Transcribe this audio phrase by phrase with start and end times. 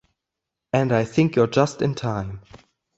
[0.73, 2.41] And I think you're just in time.